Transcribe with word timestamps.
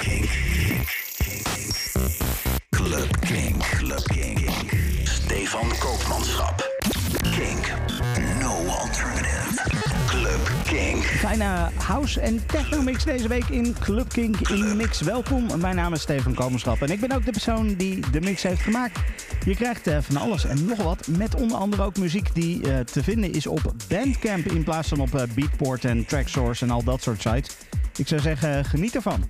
Kink. 0.00 0.30
Club 2.70 3.20
Kink. 3.20 3.62
Club 3.62 4.02
Kink. 4.04 4.50
Stefan 5.04 5.68
Koopmanschap. 5.78 6.62
Kink. 7.36 7.72
No 8.40 8.66
alternative. 8.66 9.60
Club 10.06 10.50
Kink. 10.64 11.04
Fijne 11.04 11.70
house- 11.76 12.20
en 12.20 12.46
techno-mix 12.46 13.04
deze 13.04 13.28
week 13.28 13.48
in 13.48 13.76
Club 13.80 14.08
Kink 14.08 14.48
in 14.48 14.76
mix. 14.76 15.00
Welkom, 15.00 15.60
mijn 15.60 15.76
naam 15.76 15.92
is 15.92 16.00
Stefan 16.00 16.34
Komenschap 16.34 16.82
en 16.82 16.90
ik 16.90 17.00
ben 17.00 17.12
ook 17.12 17.24
de 17.24 17.32
persoon 17.32 17.74
die 17.74 18.10
de 18.10 18.20
mix 18.20 18.42
heeft 18.42 18.60
gemaakt. 18.60 18.98
Je 19.44 19.54
krijgt 19.54 19.86
eh, 19.86 19.98
van 20.00 20.16
alles 20.16 20.44
en 20.44 20.64
nog 20.64 20.82
wat, 20.82 21.06
met 21.06 21.34
onder 21.34 21.56
andere 21.56 21.82
ook 21.82 21.96
muziek 21.96 22.34
die 22.34 22.72
eh, 22.72 22.78
te 22.78 23.02
vinden 23.02 23.32
is 23.32 23.46
op 23.46 23.74
Bandcamp 23.88 24.46
in 24.46 24.64
plaats 24.64 24.88
van 24.88 25.00
op 25.00 25.14
eh, 25.14 25.22
Beatport 25.34 25.84
en 25.84 26.04
Tracksource 26.06 26.64
en 26.64 26.70
al 26.70 26.84
dat 26.84 27.02
soort 27.02 27.20
sites. 27.20 27.56
Ik 27.96 28.08
zou 28.08 28.20
zeggen, 28.20 28.64
geniet 28.64 28.94
ervan. 28.94 29.28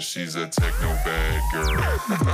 She's 0.00 0.34
a 0.34 0.46
techno 0.46 0.88
bad 1.04 1.42
girl. 1.52 2.33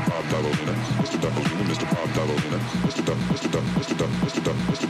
Mr. 0.00 0.10
Bob 0.10 0.24
Davolina, 0.30 0.72
Mr. 1.02 1.18
Davolina, 1.20 1.64
Mr. 1.68 1.84
Bob 1.90 2.14
Double 2.14 2.34
Mr. 2.86 3.04
Duck, 3.04 3.16
Mr. 3.28 3.50
Double, 3.50 3.68
Mr. 3.80 3.96
Double, 3.98 4.14
Mr. 4.24 4.42
Duck, 4.44 4.56
Mr. 4.70 4.89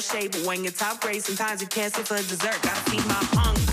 shape. 0.00 0.34
When 0.46 0.64
your 0.64 0.72
top 0.72 1.00
grade, 1.00 1.22
sometimes 1.22 1.60
you 1.60 1.68
can't 1.68 1.94
sit 1.94 2.06
for 2.06 2.16
dessert. 2.16 2.58
Gotta 2.62 2.90
feed 2.90 3.06
my 3.06 3.20
hunger. 3.32 3.69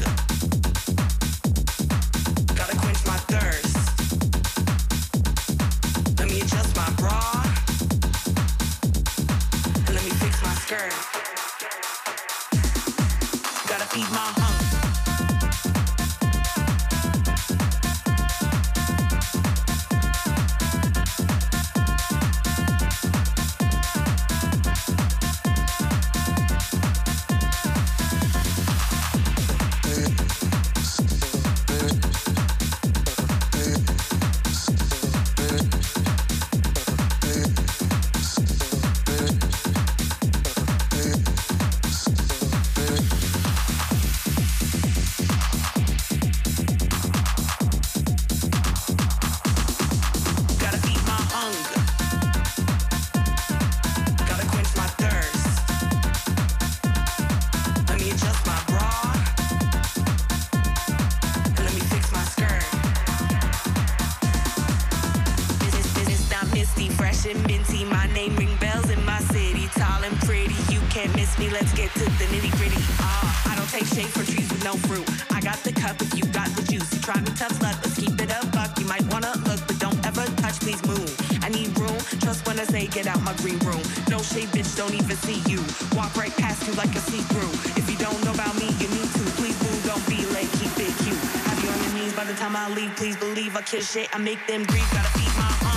time 92.47 92.55
I 92.55 92.73
leave, 92.73 92.95
please 92.95 93.17
believe 93.17 93.55
I 93.55 93.61
kiss 93.61 93.91
shit. 93.91 94.09
I 94.13 94.17
make 94.19 94.45
them 94.47 94.63
grieve, 94.65 94.89
gotta 94.91 95.09
feed 95.17 95.35
my 95.37 95.71
own. 95.71 95.76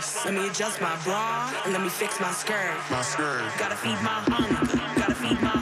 purse. 0.00 0.24
Let 0.24 0.34
me 0.34 0.48
adjust 0.48 0.80
my 0.80 0.96
bra 1.04 1.52
and 1.64 1.72
let 1.72 1.82
me 1.82 1.88
fix 1.88 2.20
my 2.20 2.30
skirt. 2.30 2.76
My 2.90 3.02
skirt. 3.02 3.42
Gotta 3.58 3.76
feed 3.76 4.00
my 4.02 4.22
hunger. 4.26 4.76
Gotta 4.98 5.14
feed 5.14 5.40
my 5.40 5.59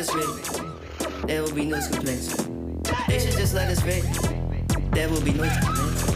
us 0.00 0.14
rave. 0.14 1.26
There 1.26 1.42
will 1.42 1.52
be 1.52 1.66
no 1.66 1.78
complaints. 1.86 2.34
They 3.06 3.18
should 3.18 3.36
just 3.36 3.54
let 3.54 3.68
us 3.68 3.84
rave. 3.84 4.04
There 4.92 5.08
will 5.10 5.20
be 5.20 5.32
no 5.34 5.46
complaints. 5.60 6.12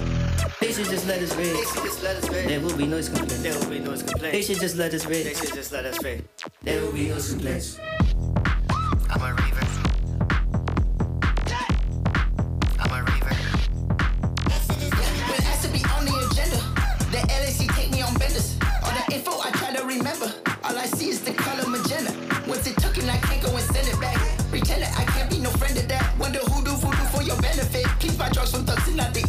They 0.58 0.72
should 0.72 0.86
just 0.86 1.06
let 1.06 1.22
us 1.22 1.36
rave. 1.36 1.52
They 1.52 1.64
should 1.64 1.84
just 1.84 2.02
let 2.02 2.16
us. 2.16 2.28
There 2.28 2.60
will 2.60 2.76
be 2.76 2.86
no 2.86 3.02
complaints. 3.02 4.22
They 4.22 4.42
should 4.42 4.60
just 4.60 4.76
let 4.76 4.94
us 4.94 5.04
rave. 5.04 5.24
They 5.24 5.34
should 5.34 5.54
just 5.54 5.72
let 5.72 5.84
us. 5.84 5.98
There 6.62 6.80
will 6.80 6.92
be 6.92 7.08
no 7.08 7.20
complaints. 7.20 7.78
Latin 28.96 29.23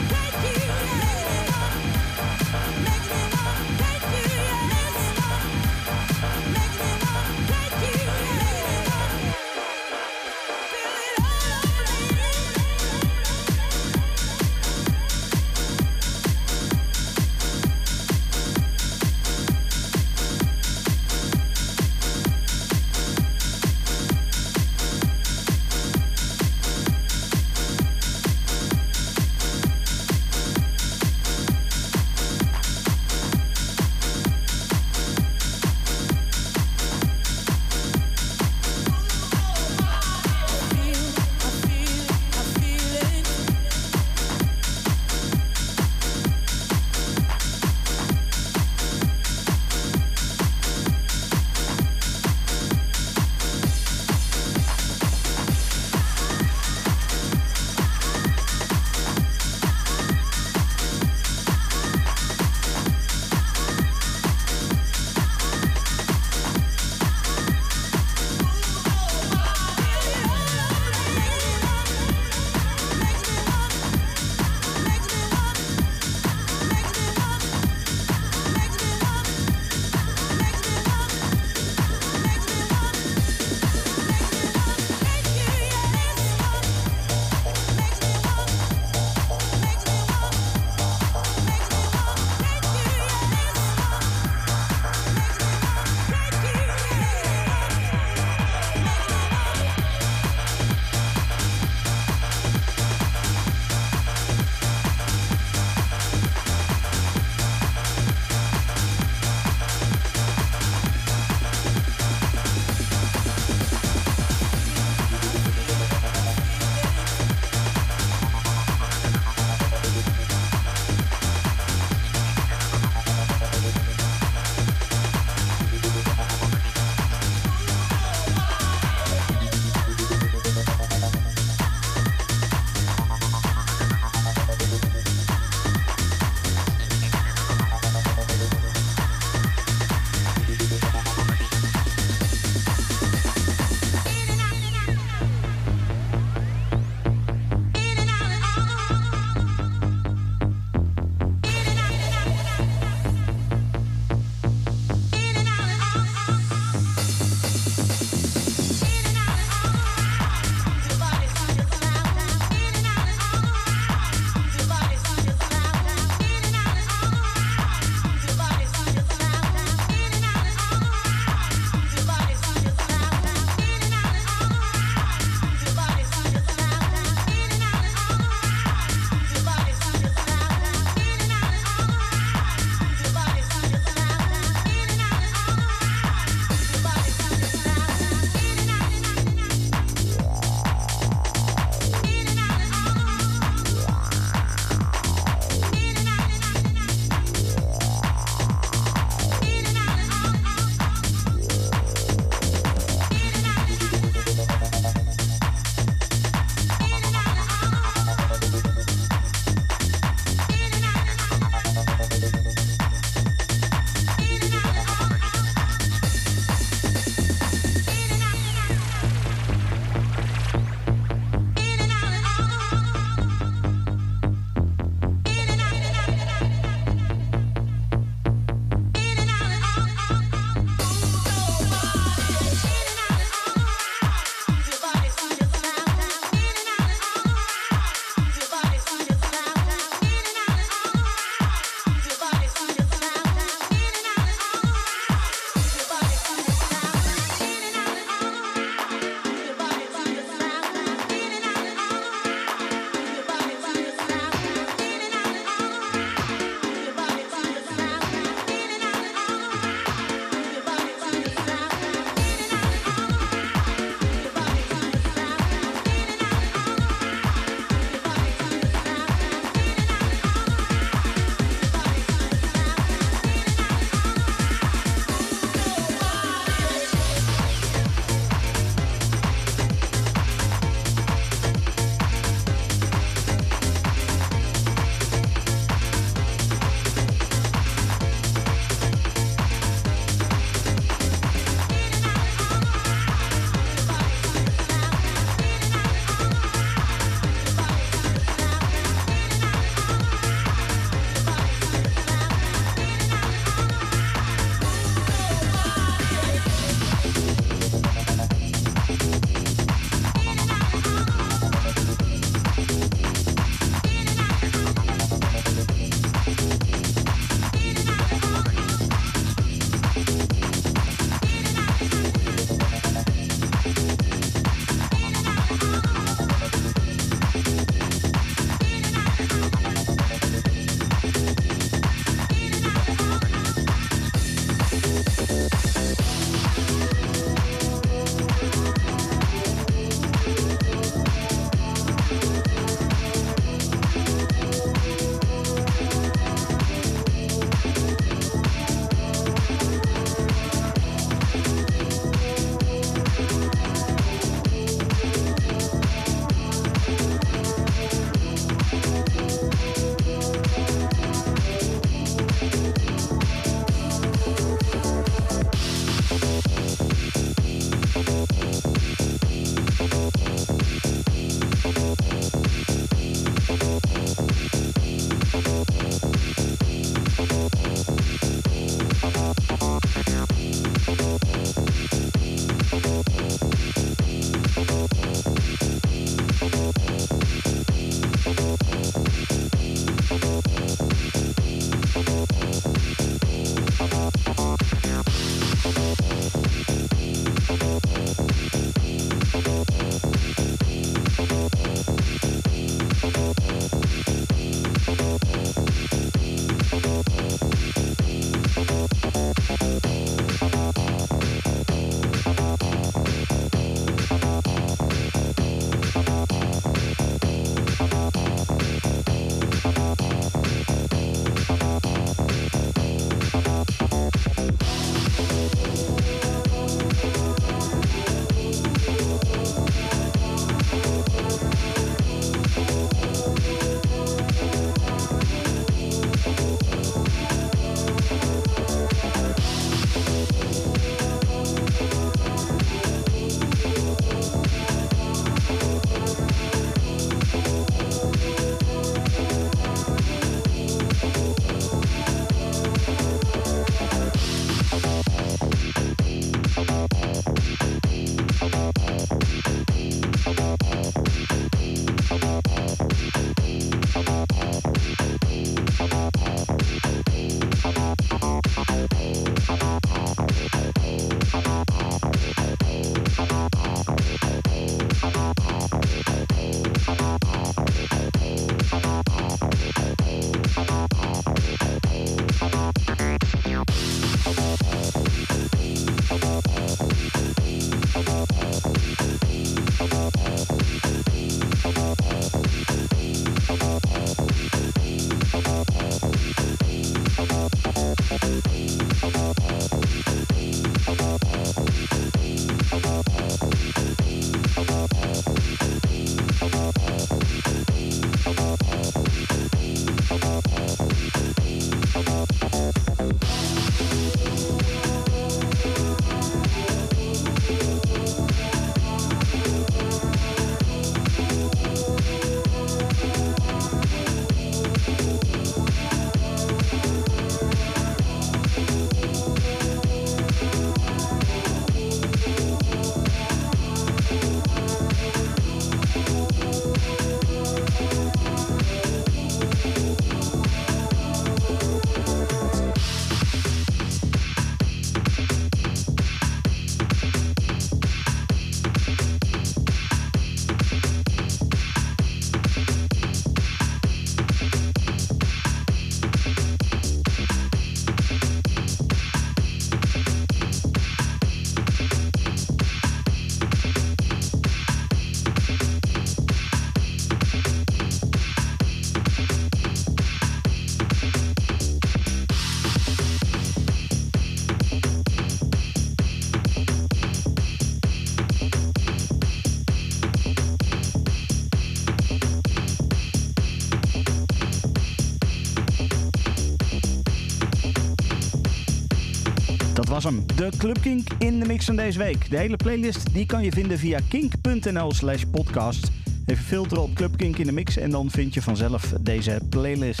De 590.40 590.50
Club 590.58 590.80
Kink 590.80 591.08
in 591.18 591.40
de 591.40 591.46
mix 591.46 591.64
van 591.64 591.76
deze 591.76 591.98
week. 591.98 592.30
De 592.30 592.36
hele 592.36 592.56
playlist 592.56 593.12
die 593.12 593.26
kan 593.26 593.42
je 593.42 593.52
vinden 593.52 593.78
via 593.78 593.98
kink.nl 594.08 594.92
slash 594.92 595.22
podcast. 595.30 595.90
Even 596.26 596.44
filteren 596.44 596.82
op 596.82 596.94
Club 596.94 597.16
Kink 597.16 597.38
in 597.38 597.46
de 597.46 597.52
mix 597.52 597.76
en 597.76 597.90
dan 597.90 598.10
vind 598.10 598.34
je 598.34 598.42
vanzelf 598.42 598.92
deze 599.00 599.40
playlist. 599.50 600.00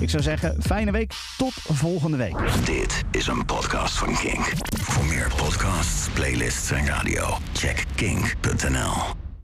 Ik 0.00 0.10
zou 0.10 0.22
zeggen, 0.22 0.62
fijne 0.62 0.90
week. 0.90 1.12
Tot 1.36 1.52
volgende 1.52 2.16
week. 2.16 2.36
Dit 2.64 3.04
is 3.10 3.26
een 3.26 3.44
podcast 3.44 3.98
van 3.98 4.16
Kink. 4.16 4.52
Voor 4.80 5.04
meer 5.04 5.32
podcasts, 5.36 6.08
playlists 6.08 6.70
en 6.70 6.86
radio, 6.86 7.38
check 7.52 7.84
kink.nl. 7.94 9.17